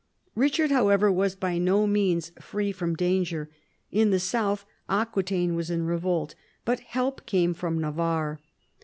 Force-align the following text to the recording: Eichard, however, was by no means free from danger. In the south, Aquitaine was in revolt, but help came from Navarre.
Eichard, 0.35 0.71
however, 0.71 1.11
was 1.11 1.35
by 1.35 1.59
no 1.59 1.85
means 1.85 2.31
free 2.41 2.71
from 2.71 2.95
danger. 2.95 3.51
In 3.91 4.09
the 4.09 4.19
south, 4.19 4.65
Aquitaine 4.89 5.53
was 5.53 5.69
in 5.69 5.85
revolt, 5.85 6.33
but 6.65 6.79
help 6.79 7.27
came 7.27 7.53
from 7.53 7.79
Navarre. 7.79 8.39